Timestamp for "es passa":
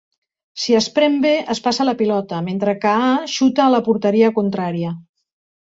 1.55-1.85